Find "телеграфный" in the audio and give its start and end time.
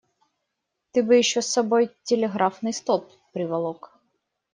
2.05-2.73